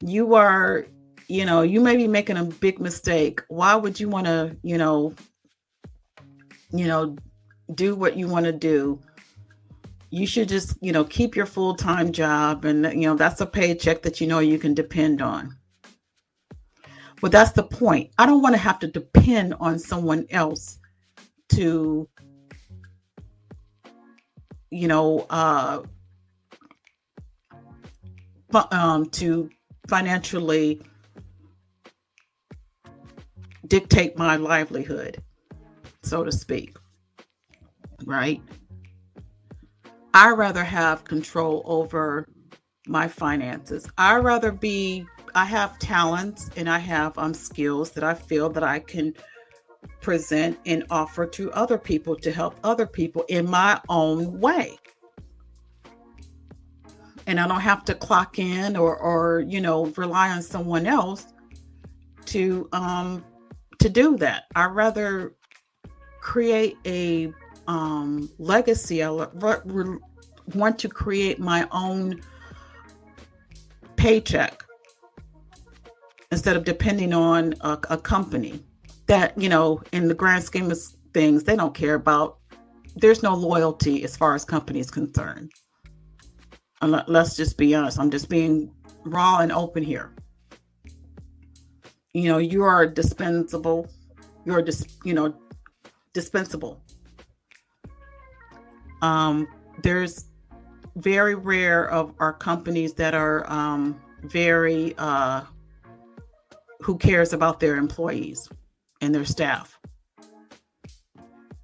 you 0.00 0.34
are, 0.34 0.86
you 1.28 1.44
know, 1.44 1.62
you 1.62 1.80
may 1.80 1.96
be 1.96 2.08
making 2.08 2.36
a 2.36 2.44
big 2.44 2.80
mistake. 2.80 3.40
Why 3.48 3.76
would 3.76 4.00
you 4.00 4.08
want 4.08 4.26
to, 4.26 4.56
you 4.62 4.76
know, 4.76 5.14
you 6.70 6.86
know, 6.86 7.16
do 7.74 7.94
what 7.94 8.16
you 8.16 8.26
want 8.26 8.46
to 8.46 8.52
do. 8.52 9.00
You 10.10 10.26
should 10.26 10.48
just, 10.48 10.76
you 10.80 10.90
know, 10.90 11.04
keep 11.04 11.36
your 11.36 11.46
full 11.46 11.74
time 11.74 12.12
job. 12.12 12.64
And, 12.64 12.84
you 13.00 13.08
know, 13.08 13.14
that's 13.14 13.40
a 13.40 13.46
paycheck 13.46 14.02
that 14.02 14.20
you 14.20 14.26
know 14.26 14.38
you 14.38 14.58
can 14.58 14.74
depend 14.74 15.22
on. 15.22 15.57
But 17.20 17.32
that's 17.32 17.52
the 17.52 17.62
point. 17.62 18.10
I 18.18 18.26
don't 18.26 18.42
want 18.42 18.54
to 18.54 18.60
have 18.60 18.78
to 18.80 18.86
depend 18.86 19.54
on 19.60 19.78
someone 19.78 20.26
else 20.30 20.78
to, 21.50 22.08
you 24.70 24.88
know, 24.88 25.26
uh, 25.30 25.82
um, 28.70 29.06
to 29.10 29.50
financially 29.88 30.80
dictate 33.66 34.16
my 34.16 34.36
livelihood 34.36 35.22
so 36.08 36.24
to 36.24 36.32
speak. 36.32 36.76
Right? 38.04 38.40
I 40.14 40.30
rather 40.30 40.64
have 40.64 41.04
control 41.04 41.62
over 41.66 42.26
my 42.86 43.06
finances. 43.06 43.88
I 43.98 44.16
rather 44.16 44.50
be 44.50 45.06
I 45.34 45.44
have 45.44 45.78
talents 45.78 46.50
and 46.56 46.68
I 46.68 46.78
have 46.78 47.16
um 47.18 47.34
skills 47.34 47.90
that 47.92 48.04
I 48.04 48.14
feel 48.14 48.48
that 48.50 48.62
I 48.62 48.78
can 48.78 49.14
present 50.00 50.58
and 50.66 50.84
offer 50.90 51.26
to 51.26 51.52
other 51.52 51.78
people 51.78 52.16
to 52.16 52.32
help 52.32 52.58
other 52.64 52.86
people 52.86 53.24
in 53.28 53.48
my 53.48 53.80
own 53.88 54.40
way. 54.40 54.78
And 57.26 57.38
I 57.38 57.46
don't 57.46 57.60
have 57.60 57.84
to 57.86 57.94
clock 57.94 58.38
in 58.38 58.76
or 58.76 58.96
or 58.96 59.40
you 59.40 59.60
know 59.60 59.86
rely 59.96 60.30
on 60.30 60.42
someone 60.42 60.86
else 60.86 61.26
to 62.26 62.68
um 62.72 63.24
to 63.78 63.88
do 63.88 64.16
that. 64.18 64.44
I 64.54 64.66
rather 64.66 65.34
create 66.20 66.76
a 66.84 67.32
um, 67.66 68.28
legacy. 68.38 69.02
I 69.02 69.10
re- 69.34 69.98
want 70.54 70.78
to 70.80 70.88
create 70.88 71.38
my 71.38 71.68
own 71.70 72.20
paycheck 73.96 74.62
instead 76.30 76.56
of 76.56 76.64
depending 76.64 77.12
on 77.12 77.54
a, 77.60 77.78
a, 77.90 77.98
company 77.98 78.62
that, 79.06 79.36
you 79.40 79.48
know, 79.48 79.80
in 79.92 80.08
the 80.08 80.14
grand 80.14 80.44
scheme 80.44 80.70
of 80.70 80.78
things, 81.14 81.44
they 81.44 81.56
don't 81.56 81.74
care 81.74 81.94
about. 81.94 82.38
There's 82.96 83.22
no 83.22 83.34
loyalty 83.34 84.04
as 84.04 84.16
far 84.16 84.34
as 84.34 84.44
companies 84.44 84.90
concerned. 84.90 85.52
Let's 86.82 87.36
just 87.36 87.56
be 87.56 87.74
honest. 87.74 87.98
I'm 87.98 88.10
just 88.10 88.28
being 88.28 88.72
raw 89.04 89.38
and 89.38 89.52
open 89.52 89.82
here. 89.82 90.14
You 92.12 92.28
know, 92.28 92.38
you 92.38 92.62
are 92.62 92.86
dispensable. 92.86 93.88
You're 94.44 94.62
just, 94.62 95.04
you 95.04 95.14
know, 95.14 95.34
dispensable. 96.12 96.80
Um, 99.02 99.46
there's 99.82 100.26
very 100.96 101.34
rare 101.34 101.88
of 101.90 102.14
our 102.18 102.32
companies 102.32 102.92
that 102.94 103.14
are 103.14 103.48
um, 103.50 104.00
very 104.22 104.94
uh, 104.98 105.42
who 106.80 106.96
cares 106.96 107.32
about 107.32 107.60
their 107.60 107.76
employees 107.76 108.48
and 109.00 109.14
their 109.14 109.24
staff. 109.24 109.78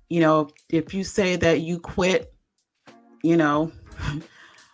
You 0.08 0.20
know, 0.20 0.48
if 0.68 0.94
you 0.94 1.04
say 1.04 1.36
that 1.36 1.60
you 1.60 1.78
quit, 1.78 2.34
you 3.22 3.36
know, 3.36 3.72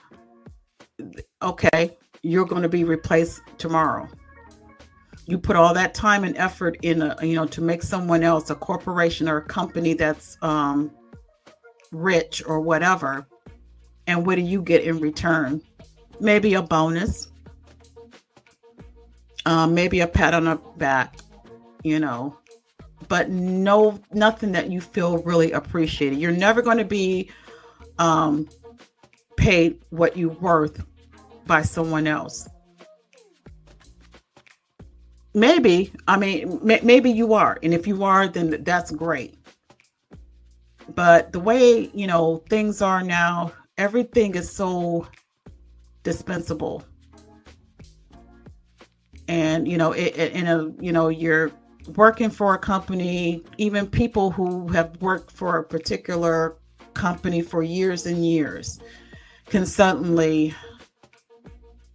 okay, 1.43 1.97
you're 2.23 2.45
going 2.45 2.63
to 2.63 2.69
be 2.69 2.85
replaced 2.85 3.43
tomorrow. 3.59 4.09
You 5.27 5.39
put 5.39 5.57
all 5.57 5.73
that 5.75 5.95
time 5.95 6.25
and 6.25 6.37
effort 6.37 6.77
in 6.83 7.03
a, 7.03 7.17
you 7.23 7.35
know 7.35 7.47
to 7.47 7.61
make 7.61 7.83
someone 7.83 8.23
else 8.23 8.51
a 8.51 8.55
corporation 8.55 9.29
or 9.29 9.37
a 9.37 9.45
company 9.45 9.95
that's 9.95 10.37
um, 10.43 10.91
rich 11.93 12.43
or 12.47 12.61
whatever 12.61 13.27
and 14.11 14.27
what 14.27 14.35
do 14.35 14.43
you 14.43 14.61
get 14.61 14.83
in 14.83 14.99
return? 14.99 15.63
Maybe 16.19 16.55
a 16.55 16.63
bonus 16.63 17.29
um, 19.47 19.75
maybe 19.75 20.01
a 20.01 20.07
pat 20.07 20.35
on 20.35 20.45
the 20.45 20.57
back 20.77 21.19
you 21.83 21.99
know 21.99 22.37
but 23.09 23.31
no 23.31 23.99
nothing 24.13 24.53
that 24.53 24.71
you 24.71 24.81
feel 24.81 25.19
really 25.19 25.53
appreciated 25.53 26.19
you're 26.19 26.33
never 26.33 26.63
going 26.63 26.79
to 26.79 26.85
be 26.85 27.31
um, 27.99 28.49
paid 29.37 29.81
what 29.91 30.17
you're 30.17 30.31
worth 30.31 30.85
by 31.47 31.63
someone 31.63 32.07
else 32.07 32.49
Maybe. 35.35 35.93
I 36.09 36.17
mean, 36.19 36.59
may, 36.63 36.81
maybe 36.83 37.11
you 37.11 37.35
are. 37.35 37.59
And 37.63 37.73
if 37.73 37.87
you 37.87 38.03
are, 38.05 38.29
then 38.29 38.63
that's 38.63 38.91
great. 38.91 39.37
But 40.95 41.33
the 41.33 41.39
way, 41.39 41.91
you 41.95 42.07
know, 42.07 42.43
things 42.49 42.83
are 42.83 43.03
now, 43.03 43.53
everything 43.79 44.35
is 44.35 44.51
so 44.51 45.07
dispensable. 46.03 46.85
And, 49.31 49.69
you 49.69 49.79
know, 49.79 49.93
it, 49.93 50.19
it, 50.19 50.33
in 50.33 50.49
a, 50.49 50.73
you 50.81 50.91
know, 50.91 51.07
you're 51.07 51.53
working 51.95 52.31
for 52.31 52.55
a 52.55 52.59
company, 52.59 53.45
even 53.59 53.87
people 53.87 54.33
who 54.33 54.67
have 54.71 55.01
worked 55.01 55.31
for 55.31 55.59
a 55.59 55.63
particular 55.63 56.57
company 56.95 57.41
for 57.41 57.63
years 57.63 58.07
and 58.07 58.27
years 58.27 58.81
can 59.47 59.65
suddenly 59.65 60.53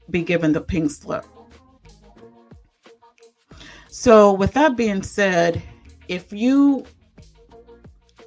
be 0.09 0.23
given 0.23 0.53
the 0.53 0.61
pink 0.61 0.89
slip. 0.89 1.25
So, 3.89 4.31
with 4.31 4.53
that 4.53 4.77
being 4.77 5.03
said, 5.03 5.61
if 6.07 6.31
you 6.31 6.85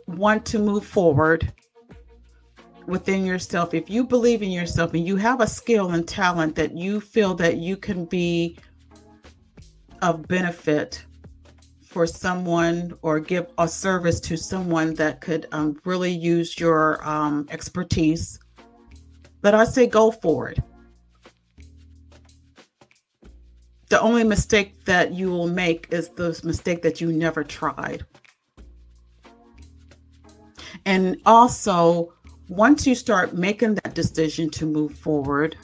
want 0.06 0.44
to 0.46 0.58
move 0.58 0.84
forward 0.84 1.50
within 2.86 3.24
yourself, 3.24 3.72
if 3.72 3.88
you 3.88 4.04
believe 4.04 4.42
in 4.42 4.50
yourself 4.50 4.92
and 4.92 5.06
you 5.06 5.16
have 5.16 5.40
a 5.40 5.46
skill 5.46 5.92
and 5.92 6.06
talent 6.06 6.54
that 6.56 6.76
you 6.76 7.00
feel 7.00 7.32
that 7.36 7.56
you 7.56 7.74
can 7.78 8.04
be 8.04 8.58
of 10.02 10.26
benefit 10.28 11.04
for 11.84 12.06
someone 12.06 12.92
or 13.02 13.18
give 13.20 13.46
a 13.58 13.66
service 13.66 14.20
to 14.20 14.36
someone 14.36 14.94
that 14.94 15.20
could 15.20 15.46
um, 15.52 15.78
really 15.84 16.12
use 16.12 16.58
your 16.58 17.06
um, 17.08 17.46
expertise, 17.50 18.38
let 19.42 19.54
I 19.54 19.64
say 19.64 19.86
go 19.86 20.10
for 20.10 20.48
it. 20.48 20.58
the 23.88 24.00
only 24.00 24.24
mistake 24.24 24.84
that 24.84 25.12
you 25.12 25.30
will 25.30 25.48
make 25.48 25.88
is 25.90 26.10
the 26.10 26.38
mistake 26.44 26.82
that 26.82 27.00
you 27.00 27.12
never 27.12 27.42
tried. 27.42 28.04
And 30.84 31.16
also, 31.24 32.12
once 32.48 32.86
you 32.86 32.94
start 32.94 33.34
making 33.34 33.74
that 33.76 33.94
decision 33.94 34.50
to 34.50 34.66
move 34.66 34.94
forward, 34.98 35.56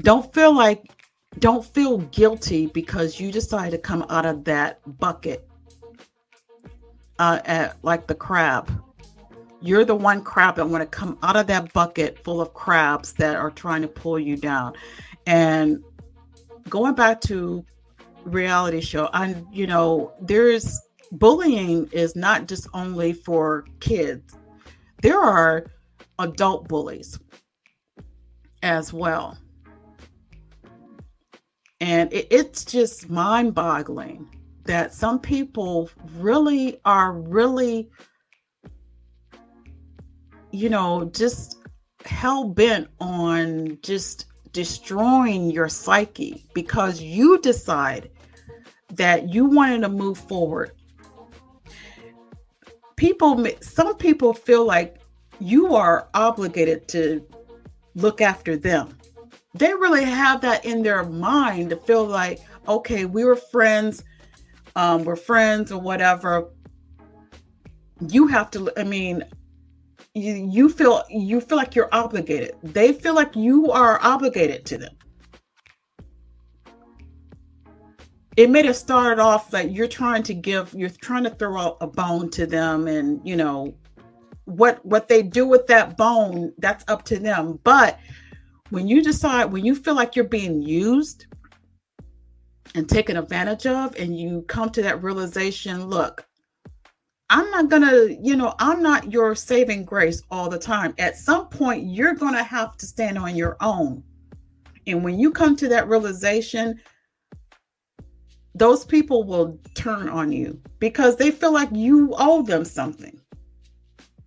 don't 0.00 0.32
feel 0.34 0.54
like, 0.54 0.82
don't 1.38 1.64
feel 1.64 1.98
guilty 1.98 2.66
because 2.66 3.20
you 3.20 3.30
decided 3.30 3.70
to 3.72 3.78
come 3.78 4.04
out 4.08 4.26
of 4.26 4.44
that 4.44 4.80
bucket 4.98 5.48
uh, 7.18 7.40
at, 7.44 7.76
like 7.82 8.06
the 8.06 8.14
crab. 8.14 8.70
You're 9.60 9.84
the 9.84 9.94
one 9.94 10.22
crab 10.22 10.56
that 10.56 10.68
want 10.68 10.82
to 10.82 10.86
come 10.86 11.18
out 11.22 11.36
of 11.36 11.46
that 11.48 11.72
bucket 11.72 12.22
full 12.22 12.40
of 12.40 12.54
crabs 12.54 13.12
that 13.14 13.36
are 13.36 13.50
trying 13.50 13.82
to 13.82 13.88
pull 13.88 14.18
you 14.18 14.36
down. 14.36 14.74
And 15.26 15.82
going 16.68 16.94
back 16.94 17.20
to 17.22 17.64
reality 18.24 18.80
show, 18.80 19.08
I 19.12 19.34
you 19.52 19.66
know, 19.66 20.12
there's 20.20 20.80
bullying 21.12 21.88
is 21.92 22.16
not 22.16 22.48
just 22.48 22.68
only 22.74 23.12
for 23.12 23.66
kids, 23.80 24.36
there 25.02 25.18
are 25.18 25.66
adult 26.18 26.68
bullies 26.68 27.18
as 28.62 28.92
well. 28.92 29.38
And 31.80 32.12
it, 32.12 32.26
it's 32.30 32.64
just 32.64 33.10
mind 33.10 33.54
boggling 33.54 34.28
that 34.64 34.92
some 34.92 35.18
people 35.18 35.90
really 36.16 36.80
are 36.84 37.12
really, 37.12 37.90
you 40.50 40.68
know, 40.68 41.10
just 41.12 41.58
hell 42.04 42.44
bent 42.44 42.88
on 43.00 43.78
just 43.82 44.26
destroying 44.52 45.50
your 45.50 45.68
psyche 45.68 46.46
because 46.54 47.00
you 47.00 47.38
decide 47.40 48.10
that 48.94 49.32
you 49.32 49.44
wanted 49.44 49.82
to 49.82 49.88
move 49.88 50.16
forward. 50.16 50.72
People, 52.96 53.46
some 53.60 53.96
people 53.96 54.32
feel 54.32 54.64
like 54.64 54.96
you 55.38 55.74
are 55.74 56.08
obligated 56.14 56.88
to 56.88 57.22
look 57.94 58.20
after 58.20 58.56
them. 58.56 58.96
They 59.58 59.72
really 59.72 60.04
have 60.04 60.40
that 60.42 60.64
in 60.64 60.82
their 60.82 61.04
mind 61.04 61.70
to 61.70 61.76
feel 61.76 62.04
like, 62.04 62.40
okay, 62.68 63.04
we 63.04 63.24
were 63.24 63.36
friends, 63.36 64.04
um, 64.74 65.04
we're 65.04 65.16
friends 65.16 65.72
or 65.72 65.80
whatever. 65.80 66.50
You 68.08 68.26
have 68.26 68.50
to, 68.50 68.70
I 68.76 68.84
mean, 68.84 69.24
you, 70.14 70.34
you 70.34 70.68
feel 70.68 71.04
you 71.10 71.40
feel 71.40 71.58
like 71.58 71.74
you're 71.74 71.90
obligated. 71.92 72.56
They 72.62 72.92
feel 72.92 73.14
like 73.14 73.36
you 73.36 73.70
are 73.70 73.98
obligated 74.02 74.64
to 74.66 74.78
them. 74.78 74.94
It 78.36 78.50
may 78.50 78.64
have 78.66 78.76
started 78.76 79.20
off 79.20 79.52
like 79.52 79.74
you're 79.74 79.88
trying 79.88 80.22
to 80.24 80.34
give, 80.34 80.74
you're 80.74 80.90
trying 80.90 81.24
to 81.24 81.30
throw 81.30 81.58
out 81.58 81.76
a 81.80 81.86
bone 81.86 82.30
to 82.30 82.46
them, 82.46 82.86
and 82.86 83.20
you 83.24 83.36
know 83.36 83.74
what 84.44 84.84
what 84.84 85.08
they 85.08 85.22
do 85.22 85.46
with 85.46 85.66
that 85.66 85.96
bone, 85.96 86.52
that's 86.58 86.84
up 86.88 87.02
to 87.04 87.18
them. 87.18 87.58
But 87.62 87.98
when 88.70 88.88
you 88.88 89.02
decide, 89.02 89.46
when 89.46 89.64
you 89.64 89.74
feel 89.74 89.94
like 89.94 90.16
you're 90.16 90.24
being 90.24 90.60
used 90.60 91.26
and 92.74 92.88
taken 92.88 93.16
advantage 93.16 93.66
of, 93.66 93.94
and 93.96 94.18
you 94.18 94.42
come 94.48 94.70
to 94.70 94.82
that 94.82 95.02
realization, 95.02 95.86
look, 95.86 96.26
I'm 97.28 97.50
not 97.50 97.68
gonna, 97.68 98.06
you 98.20 98.36
know, 98.36 98.54
I'm 98.58 98.82
not 98.82 99.12
your 99.12 99.34
saving 99.34 99.84
grace 99.84 100.22
all 100.30 100.48
the 100.48 100.58
time. 100.58 100.94
At 100.98 101.16
some 101.16 101.48
point, 101.48 101.86
you're 101.86 102.14
gonna 102.14 102.42
have 102.42 102.76
to 102.76 102.86
stand 102.86 103.18
on 103.18 103.34
your 103.34 103.56
own. 103.60 104.02
And 104.86 105.02
when 105.02 105.18
you 105.18 105.32
come 105.32 105.56
to 105.56 105.68
that 105.68 105.88
realization, 105.88 106.80
those 108.54 108.84
people 108.84 109.24
will 109.24 109.58
turn 109.74 110.08
on 110.08 110.32
you 110.32 110.60
because 110.78 111.16
they 111.16 111.30
feel 111.30 111.52
like 111.52 111.68
you 111.72 112.14
owe 112.16 112.42
them 112.42 112.64
something. 112.64 113.20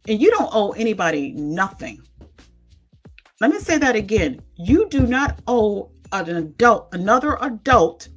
And 0.08 0.22
you 0.22 0.29
don't 0.31 0.50
owe 0.51 0.72
anybody 0.72 1.31
nothing. 1.34 2.01
Let 3.41 3.51
me 3.51 3.60
say 3.60 3.77
that 3.77 3.96
again. 3.96 4.41
You 4.55 4.89
do 4.89 5.08
not 5.08 5.39
owe 5.48 5.91
an 6.12 6.36
adult, 6.36 6.89
another 6.93 7.38
adult, 7.41 8.10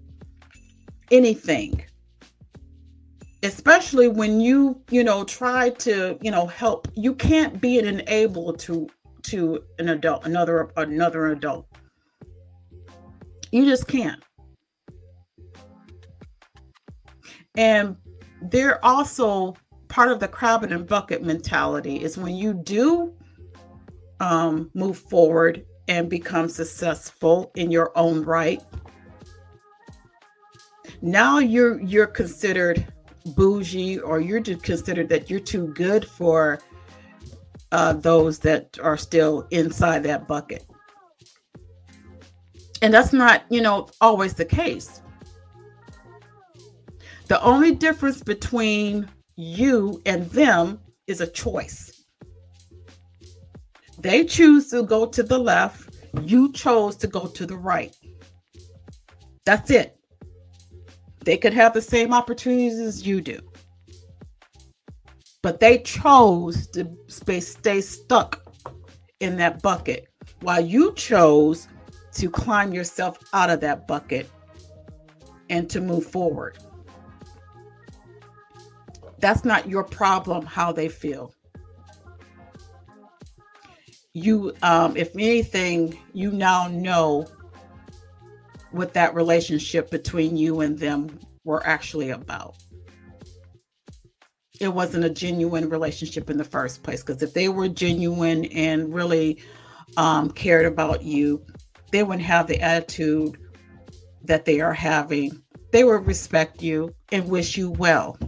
anything. 1.11 1.85
Especially 3.45 4.09
when 4.09 4.41
you, 4.41 4.81
you 4.91 5.05
know, 5.05 5.25
try 5.25 5.71
to, 5.71 6.19
you 6.21 6.31
know, 6.31 6.47
help. 6.47 6.89
You 6.95 7.15
can't 7.15 7.61
be 7.61 7.79
an 7.79 7.87
enable 7.87 8.53
to 8.55 8.89
to 9.23 9.63
an 9.79 9.89
adult, 9.91 10.27
another 10.27 10.73
another 10.77 11.29
adult. 11.29 11.67
You 13.53 13.65
just 13.65 13.87
can't. 13.87 14.23
And 17.57 17.97
they're 18.41 18.85
also 18.85 19.55
part 19.89 20.11
of 20.11 20.19
the 20.19 20.29
crab 20.29 20.65
and 20.65 20.87
bucket 20.87 21.23
mentality 21.23 22.03
is 22.03 22.17
when 22.17 22.35
you 22.35 22.55
do 22.55 23.15
um, 24.23 24.71
move 24.73 24.97
forward 24.97 25.67
and 25.89 26.09
become 26.09 26.49
successful 26.49 27.51
in 27.57 27.71
your 27.71 27.91
own 27.99 28.23
right. 28.23 28.63
Now 31.03 31.41
you're 31.41 31.81
you're 31.83 32.07
considered 32.07 32.87
bougie 33.35 33.99
or 33.99 34.21
you're 34.21 34.41
considered 34.41 35.09
that 35.09 35.29
you're 35.29 35.41
too 35.41 35.75
good 35.75 36.07
for 36.09 36.61
uh, 37.73 37.95
those 37.95 38.39
that 38.39 38.79
are 38.81 38.97
still 38.97 39.47
inside 39.51 40.05
that 40.05 40.29
bucket. 40.29 40.65
And 42.81 42.95
that's 42.95 43.13
not 43.13 43.43
you 43.51 43.61
know 43.61 43.89
always 44.01 44.35
the 44.35 44.45
case. 44.45 45.03
The 47.27 47.43
only 47.43 47.75
difference 47.75 48.23
between 48.23 49.09
you 49.35 50.01
and 50.07 50.31
them 50.31 50.79
is 51.09 51.21
a 51.21 51.27
choice. 51.27 52.02
They 54.03 54.25
choose 54.25 54.69
to 54.71 54.83
go 54.83 55.07
to 55.07 55.23
the 55.23 55.39
left, 55.39 55.95
you 56.23 56.53
chose 56.53 56.97
to 56.97 57.07
go 57.07 57.27
to 57.27 57.47
the 57.47 57.57
right. 57.57 57.97
That's 59.47 59.71
it. 59.71 59.97
They 61.25 61.37
could 61.37 61.55
have 61.55 61.73
the 61.73 61.83
same 61.83 62.13
opportunities 62.13 62.79
as 62.79 63.07
you 63.07 63.21
do. 63.21 63.39
But 65.43 65.61
they 65.61 65.79
chose 65.79 66.67
to 66.69 66.91
stay 67.09 67.81
stuck 67.81 68.43
in 69.21 69.37
that 69.37 69.63
bucket 69.63 70.09
while 70.41 70.61
you 70.61 70.93
chose 70.95 71.69
to 72.15 72.29
climb 72.29 72.73
yourself 72.73 73.19
out 73.33 73.51
of 73.51 73.61
that 73.61 73.87
bucket 73.87 74.29
and 75.49 75.71
to 75.71 75.81
move 75.81 76.05
forward 76.05 76.59
that's 79.23 79.45
not 79.45 79.69
your 79.69 79.85
problem 79.85 80.45
how 80.45 80.73
they 80.73 80.89
feel 80.89 81.33
you 84.15 84.55
um 84.63 84.97
if 84.97 85.15
anything 85.15 85.99
you 86.13 86.31
now 86.31 86.69
know 86.69 87.27
what 88.71 88.95
that 88.95 89.15
relationship 89.15 89.91
between 89.91 90.37
you 90.37 90.61
and 90.61 90.79
them 90.79 91.19
were 91.45 91.67
actually 91.67 92.11
about. 92.11 92.57
It 94.61 94.69
wasn't 94.69 95.05
a 95.05 95.11
genuine 95.11 95.69
relationship 95.69 96.31
in 96.31 96.37
the 96.37 96.45
first 96.45 96.83
place 96.83 97.03
because 97.03 97.23
if 97.23 97.35
they 97.35 97.49
were 97.49 97.69
genuine 97.69 98.45
and 98.47 98.95
really 98.95 99.43
um, 99.97 100.31
cared 100.31 100.65
about 100.65 101.03
you 101.03 101.45
they 101.93 102.03
wouldn't 102.03 102.25
have 102.25 102.49
the 102.49 102.61
attitude 102.61 103.39
that 104.25 104.45
they 104.45 104.61
are 104.61 104.73
having. 104.73 105.41
They 105.71 105.85
would 105.85 106.07
respect 106.07 106.63
you 106.63 106.95
and 107.13 107.29
wish 107.29 107.57
you 107.57 107.71
well. 107.71 108.19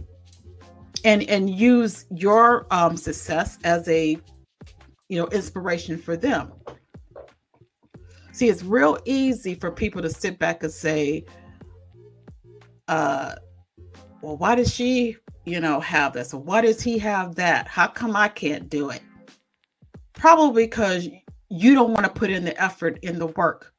And 1.03 1.23
and 1.23 1.49
use 1.49 2.05
your 2.09 2.65
um, 2.71 2.95
success 2.95 3.59
as 3.63 3.87
a 3.89 4.17
you 5.09 5.19
know 5.19 5.27
inspiration 5.27 5.97
for 5.97 6.17
them. 6.17 6.51
See 8.31 8.49
it's 8.49 8.63
real 8.63 8.97
easy 9.05 9.55
for 9.55 9.71
people 9.71 10.01
to 10.01 10.09
sit 10.09 10.39
back 10.39 10.63
and 10.63 10.71
say 10.71 11.25
uh 12.87 13.35
well 14.21 14.37
why 14.37 14.55
does 14.55 14.73
she 14.73 15.17
you 15.45 15.59
know 15.59 15.79
have 15.79 16.13
this? 16.13 16.33
Why 16.33 16.61
does 16.61 16.81
he 16.81 16.97
have 16.99 17.35
that? 17.35 17.67
How 17.67 17.87
come 17.87 18.15
i 18.15 18.27
can't 18.27 18.69
do 18.69 18.89
it? 18.89 19.01
Probably 20.13 20.65
because 20.65 21.07
you 21.49 21.75
don't 21.75 21.91
want 21.91 22.05
to 22.05 22.11
put 22.11 22.29
in 22.29 22.43
the 22.43 22.59
effort 22.61 22.99
in 23.03 23.19
the 23.19 23.27
work. 23.27 23.71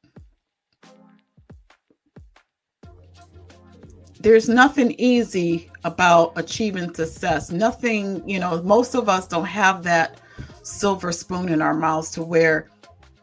There's 4.19 4.49
nothing 4.49 4.95
easy 4.97 5.69
about 5.83 6.33
achieving 6.37 6.93
success. 6.93 7.51
Nothing, 7.51 8.27
you 8.27 8.39
know, 8.39 8.61
most 8.63 8.95
of 8.95 9.09
us 9.09 9.27
don't 9.27 9.45
have 9.45 9.83
that 9.83 10.19
silver 10.67 11.11
spoon 11.11 11.49
in 11.49 11.61
our 11.61 11.73
mouths 11.73 12.11
to 12.11 12.23
where, 12.23 12.69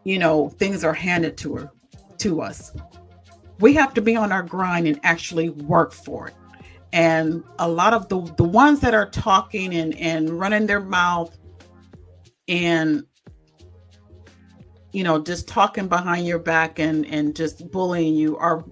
you 0.04 0.18
know, 0.18 0.48
things 0.50 0.82
are 0.82 0.94
handed 0.94 1.36
to 1.38 1.56
her 1.56 1.70
to 2.18 2.40
us. 2.40 2.72
We 3.60 3.74
have 3.74 3.94
to 3.94 4.00
be 4.02 4.16
on 4.16 4.32
our 4.32 4.42
grind 4.42 4.86
and 4.86 4.98
actually 5.02 5.50
work 5.50 5.92
for 5.92 6.28
it. 6.28 6.34
And 6.92 7.44
a 7.58 7.68
lot 7.68 7.92
of 7.92 8.08
the 8.08 8.20
the 8.36 8.44
ones 8.44 8.80
that 8.80 8.94
are 8.94 9.08
talking 9.10 9.74
and 9.74 9.94
and 9.98 10.30
running 10.30 10.66
their 10.66 10.80
mouth 10.80 11.36
and 12.46 13.04
you 14.92 15.02
know 15.02 15.20
just 15.20 15.48
talking 15.48 15.88
behind 15.88 16.26
your 16.26 16.38
back 16.38 16.78
and 16.78 17.04
and 17.06 17.34
just 17.34 17.68
bullying 17.72 18.14
you 18.14 18.36
are 18.36 18.64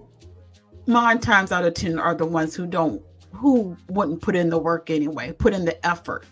nine 0.87 1.19
times 1.19 1.51
out 1.51 1.65
of 1.65 1.73
ten 1.73 1.99
are 1.99 2.15
the 2.15 2.25
ones 2.25 2.55
who 2.55 2.65
don't 2.65 3.01
who 3.33 3.75
wouldn't 3.89 4.21
put 4.21 4.35
in 4.35 4.49
the 4.49 4.57
work 4.57 4.89
anyway 4.89 5.33
put 5.33 5.53
in 5.53 5.65
the 5.65 5.85
effort 5.85 6.25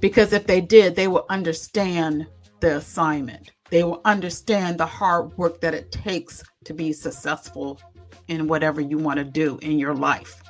because 0.00 0.32
if 0.32 0.46
they 0.46 0.60
did 0.60 0.94
they 0.94 1.08
will 1.08 1.26
understand 1.28 2.26
the 2.60 2.76
assignment. 2.76 3.52
They 3.70 3.82
will 3.82 4.00
understand 4.04 4.78
the 4.78 4.86
hard 4.86 5.36
work 5.36 5.60
that 5.60 5.74
it 5.74 5.90
takes 5.90 6.42
to 6.64 6.74
be 6.74 6.92
successful 6.92 7.80
in 8.28 8.48
whatever 8.48 8.80
you 8.80 8.98
want 8.98 9.18
to 9.18 9.24
do 9.24 9.58
in 9.62 9.78
your 9.78 9.94
life. 9.94 10.42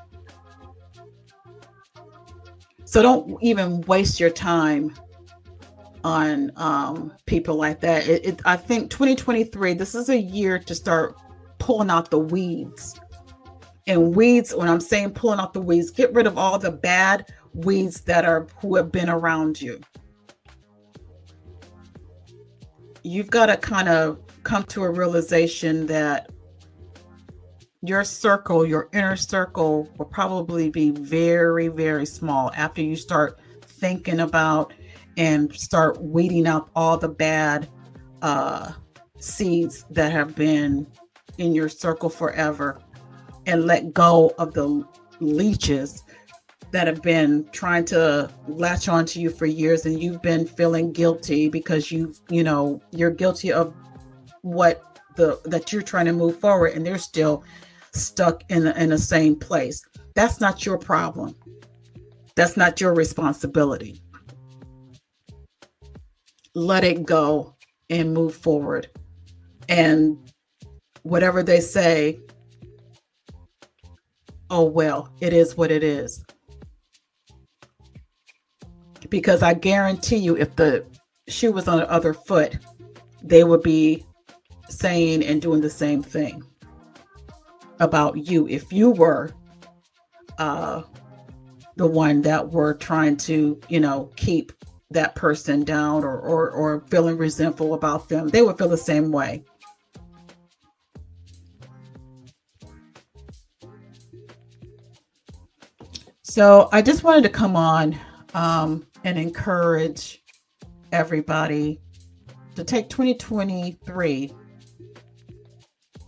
So 2.85 3.03
don't 3.03 3.43
even 3.43 3.81
waste 3.83 4.21
your 4.21 4.31
time 4.31 4.95
on 6.05 6.53
um, 6.57 7.13
people 7.27 7.57
like 7.57 7.81
that. 7.81 8.07
It, 8.07 8.25
it, 8.25 8.41
I 8.45 8.57
think 8.57 8.91
2023, 8.91 9.75
this 9.75 9.95
is 9.95 10.09
a 10.09 10.17
year 10.17 10.59
to 10.59 10.75
start 10.75 11.17
pulling 11.59 11.91
out 11.91 12.11
the 12.11 12.19
weeds. 12.19 13.01
And 13.89 14.15
weeds, 14.15 14.55
when 14.55 14.69
I'm 14.69 14.81
saying 14.81 15.13
pulling 15.13 15.41
out 15.41 15.53
the 15.53 15.61
weeds, 15.61 15.91
get 15.91 16.13
rid 16.13 16.27
of 16.27 16.39
all 16.39 16.59
the 16.59 16.71
bad 16.71 17.33
weeds 17.57 18.03
that 18.03 18.25
are 18.25 18.47
who 18.61 18.77
have 18.77 18.93
been 18.93 19.09
around 19.09 19.61
you. 19.61 19.81
You've 23.03 23.31
got 23.31 23.47
to 23.47 23.57
kind 23.57 23.89
of 23.89 24.19
come 24.43 24.65
to 24.65 24.85
a 24.85 24.91
realization 24.91 25.87
that 25.87 26.31
your 27.83 28.05
circle, 28.05 28.67
your 28.67 28.89
inner 28.93 29.17
circle, 29.17 29.89
will 29.97 30.07
probably 30.07 30.71
be 30.71 30.91
very, 30.91 31.69
very 31.69 32.07
small 32.07 32.51
after 32.57 32.83
you 32.83 32.97
start 32.97 33.41
thinking 33.63 34.21
about 34.21 34.73
and 35.17 35.55
start 35.55 36.03
weeding 36.03 36.47
out 36.47 36.69
all 36.75 36.99
the 36.99 37.09
bad 37.09 37.69
uh, 38.23 38.73
seeds 39.19 39.85
that 39.91 40.13
have 40.13 40.35
been 40.35 40.87
in 41.39 41.55
your 41.55 41.69
circle 41.69 42.09
forever 42.09 42.81
and 43.47 43.65
let 43.65 43.93
go 43.93 44.35
of 44.39 44.53
the 44.53 44.85
leeches 45.21 46.03
that 46.77 46.87
have 46.87 47.01
been 47.01 47.49
trying 47.53 47.87
to 47.87 48.31
latch 48.49 48.87
on 48.87 49.07
to 49.07 49.19
you 49.19 49.31
for 49.31 49.47
years 49.47 49.87
and 49.87 50.03
you've 50.03 50.21
been 50.21 50.47
feeling 50.47 50.93
guilty 50.93 51.49
because 51.49 51.91
you've 51.91 52.21
you 52.29 52.45
know 52.45 52.79
you're 52.91 53.11
guilty 53.11 53.51
of 53.51 53.73
what 54.43 55.01
the 55.17 55.41
that 55.47 55.73
you're 55.73 55.81
trying 55.81 56.05
to 56.05 56.13
move 56.13 56.39
forward 56.39 56.75
and 56.75 56.85
they're 56.85 56.99
still 56.99 57.43
stuck 57.93 58.43
in 58.51 58.67
in 58.67 58.91
the 58.91 58.99
same 58.99 59.35
place. 59.35 59.83
That's 60.15 60.39
not 60.39 60.67
your 60.67 60.77
problem. 60.77 61.35
That's 62.35 62.59
not 62.59 62.79
your 62.79 62.93
responsibility. 62.93 64.03
Let 66.55 66.85
it 66.85 67.07
go 67.07 67.55
and 67.89 68.13
move 68.13 68.35
forward. 68.35 68.91
And 69.71 70.19
whatever 71.05 71.43
they 71.43 71.61
say 71.61 72.21
oh 74.51 74.65
well 74.65 75.11
it 75.21 75.33
is 75.33 75.57
what 75.57 75.71
it 75.73 75.83
is 75.83 76.23
because 79.11 79.43
I 79.43 79.55
guarantee 79.55 80.17
you, 80.17 80.37
if 80.37 80.55
the 80.57 80.85
shoe 81.29 81.53
was 81.53 81.69
on 81.69 81.79
the 81.79 81.91
other 81.91 82.15
foot, 82.15 82.59
they 83.23 83.45
would 83.45 83.63
be 83.63 84.05
saying 84.69 85.25
and 85.25 85.41
doing 85.41 85.61
the 85.61 85.71
same 85.71 86.03
thing 86.03 86.43
about 87.81 88.17
you 88.17 88.49
if 88.49 88.73
you 88.73 88.91
were 88.91 89.33
uh, 90.39 90.83
the 91.77 91.87
one 91.87 92.23
that 92.23 92.51
were 92.51 92.75
trying 92.75 93.17
to, 93.17 93.61
you 93.69 93.81
know, 93.81 94.11
keep 94.17 94.53
that 94.91 95.15
person 95.15 95.65
down 95.65 96.05
or, 96.05 96.19
or 96.21 96.51
or 96.51 96.81
feeling 96.89 97.17
resentful 97.17 97.75
about 97.75 98.09
them. 98.09 98.29
They 98.29 98.43
would 98.43 98.57
feel 98.57 98.69
the 98.69 98.77
same 98.77 99.11
way. 99.11 99.45
So 106.23 106.69
I 106.71 106.83
just 106.83 107.03
wanted 107.03 107.23
to 107.23 107.31
come 107.31 107.57
on 107.57 107.99
um, 108.35 108.87
and 109.07 109.17
encourage 109.21 110.21
everybody 110.91 111.81
to 112.57 112.65
take 112.65 112.91
2023 112.91 114.33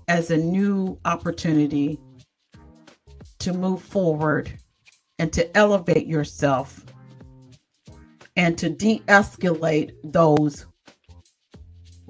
as 0.08 0.32
a 0.32 0.36
new 0.36 0.98
opportunity 1.04 2.00
to 3.38 3.52
move 3.52 3.80
forward 3.80 4.52
and 5.20 5.32
to 5.32 5.56
elevate 5.56 6.08
yourself 6.08 6.84
and 8.36 8.58
to 8.58 8.68
de 8.68 8.98
escalate 9.06 9.92
those 10.02 10.66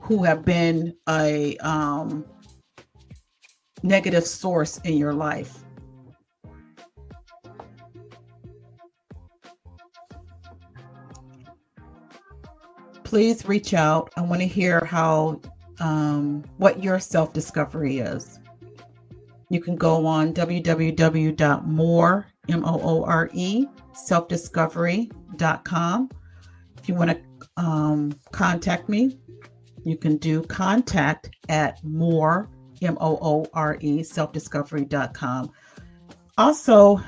who 0.01 0.23
have 0.23 0.43
been 0.43 0.95
a 1.07 1.55
um, 1.59 2.25
negative 3.83 4.27
source 4.27 4.79
in 4.85 4.97
your 4.97 5.13
life. 5.13 5.65
Please 13.09 13.49
reach 13.49 13.73
out. 13.73 14.13
I 14.19 14.21
want 14.21 14.43
to 14.43 14.47
hear 14.47 14.85
how 14.85 15.41
um, 15.81 16.45
what 16.59 16.85
your 16.85 17.01
self 17.01 17.33
discovery 17.33 18.01
is. 18.01 18.39
You 19.49 19.63
can 19.63 19.77
go 19.77 20.05
on 20.05 20.35
www.Moore 20.35 22.27
m 22.51 22.65
o 22.67 22.81
o 22.83 23.05
r 23.05 23.31
e 23.33 23.67
selfdiscovery.com. 23.95 26.11
If 26.77 26.87
you 26.87 26.95
want 26.97 27.13
to 27.13 27.19
um, 27.57 28.13
contact 28.31 28.91
me, 28.91 29.19
you 29.85 29.97
can 29.97 30.19
do 30.19 30.43
contact 30.43 31.31
at 31.49 31.83
Moore 31.83 32.51
m 32.83 32.99
o 33.01 33.19
o 33.23 33.47
r 33.55 33.79
e 33.81 34.01
selfdiscovery.com. 34.01 35.51
Also, 36.37 37.01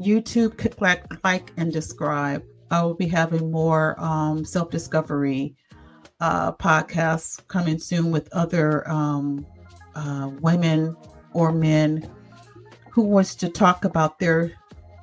YouTube, 0.00 0.56
click 0.56 0.80
like, 0.80 1.24
like 1.24 1.52
and 1.56 1.72
describe. 1.72 2.44
I 2.72 2.82
will 2.82 2.94
be 2.94 3.06
having 3.06 3.50
more 3.50 3.94
um, 4.02 4.46
self 4.46 4.70
discovery 4.70 5.54
uh, 6.20 6.52
podcasts 6.52 7.46
coming 7.46 7.78
soon 7.78 8.10
with 8.10 8.32
other 8.32 8.88
um, 8.90 9.46
uh, 9.94 10.30
women 10.40 10.96
or 11.34 11.52
men 11.52 12.10
who 12.90 13.02
wants 13.02 13.34
to 13.36 13.50
talk 13.50 13.84
about 13.84 14.18
their 14.18 14.52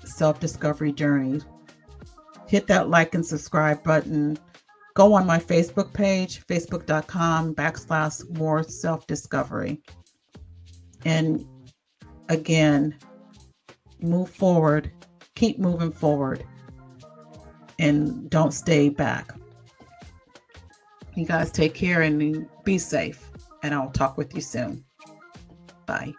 self 0.04 0.40
discovery 0.40 0.92
journey. 0.92 1.42
Hit 2.48 2.66
that 2.68 2.90
like 2.90 3.14
and 3.14 3.24
subscribe 3.24 3.84
button. 3.84 4.40
Go 4.96 5.14
on 5.14 5.28
my 5.28 5.38
Facebook 5.38 5.94
page, 5.94 6.44
facebook.com 6.48 7.54
backslash 7.54 8.28
Moore 8.36 8.64
self 8.64 9.06
discovery. 9.06 9.84
And 11.06 11.46
again, 12.30 12.98
move 14.02 14.32
forward, 14.32 14.92
keep 15.36 15.60
moving 15.60 15.92
forward 15.92 16.44
and 17.80 18.30
don't 18.30 18.54
stay 18.54 18.90
back. 18.90 19.34
You 21.16 21.26
guys 21.26 21.52
take 21.52 21.74
care 21.74 22.04
and 22.04 22.48
be 22.64 22.78
safe. 22.78 23.26
And 23.64 23.74
I'll 23.74 23.92
talk 23.92 24.18
with 24.18 24.36
you 24.36 24.42
soon. 24.42 24.86
Bye. 25.86 26.14